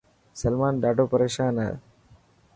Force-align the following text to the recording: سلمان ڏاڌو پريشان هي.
سلمان 0.41 0.73
ڏاڌو 0.83 1.05
پريشان 1.13 1.53
هي. 1.65 1.73